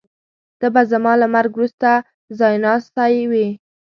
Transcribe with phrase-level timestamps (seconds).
[0.59, 1.89] ته به زما له مرګ وروسته
[2.39, 3.47] ځایناستی وې.